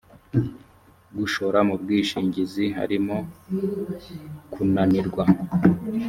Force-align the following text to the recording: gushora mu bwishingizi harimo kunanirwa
gushora 1.17 1.59
mu 1.67 1.75
bwishingizi 1.81 2.65
harimo 2.77 3.17
kunanirwa 4.53 5.23